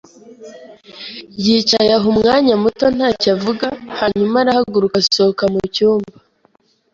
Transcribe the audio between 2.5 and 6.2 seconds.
muto ntacyo avuga, hanyuma arahaguruka asohoka mu cyumba.